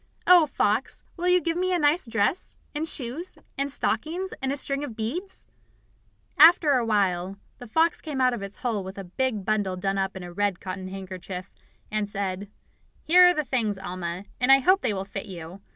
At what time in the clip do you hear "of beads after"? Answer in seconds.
4.83-6.71